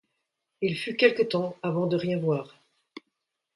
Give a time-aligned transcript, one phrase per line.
[0.61, 2.57] Il fut quelque temps avant de rien voir.